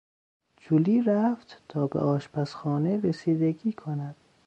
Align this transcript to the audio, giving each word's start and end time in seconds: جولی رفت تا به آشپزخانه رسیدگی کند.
جولی 0.57 1.01
رفت 1.01 1.61
تا 1.69 1.87
به 1.87 1.99
آشپزخانه 1.99 3.01
رسیدگی 3.01 3.73
کند. 3.73 4.15